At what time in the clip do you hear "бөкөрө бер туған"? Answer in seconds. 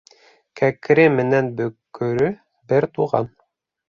1.59-3.29